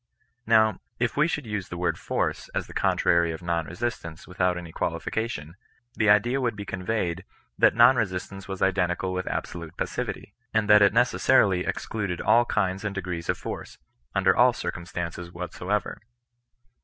Kow, 0.49 0.79
if 0.97 1.15
we 1.15 1.27
should 1.27 1.45
use 1.45 1.69
the 1.69 1.77
MTord 1.77 1.95
force 1.95 2.49
as 2.55 2.65
the 2.65 2.73
contrary 2.73 3.31
of 3.31 3.41
nonr^esistance 3.41 4.25
without 4.25 4.57
any 4.57 4.71
qualification, 4.71 5.55
the 5.93 6.09
idea 6.09 6.41
would 6.41 6.55
be 6.55 6.65
conveyed 6.65 7.23
that 7.59 7.75
non 7.75 7.97
resiMance 7.97 8.47
was 8.47 8.63
identical 8.63 9.13
with 9.13 9.27
ahsolvie 9.27 9.75
pasnvity) 9.77 10.31
and 10.55 10.67
that 10.67 10.81
it 10.81 10.91
necessarily 10.91 11.67
excluded 11.67 12.19
all 12.19 12.45
kinds 12.45 12.83
and 12.83 12.95
degrees 12.95 13.29
of 13.29 13.37
force, 13.37 13.77
under 14.15 14.35
all 14.35 14.53
circumstances 14.53 15.31
whatsoever. 15.31 16.01